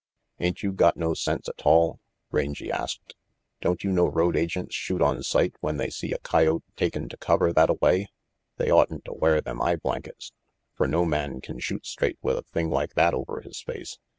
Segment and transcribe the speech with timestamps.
[0.39, 1.99] "Ain't you got no sense atoll?"
[2.31, 3.13] Rangy asked.
[3.61, 7.17] "Don't you know road agents shoot on sight when they see a coyote takin' to
[7.17, 8.07] cover thatta way?
[8.57, 10.33] They oughtn't to wear them eye blankets,
[10.73, 13.99] fer no man can shoot straight with a thing like that over his face.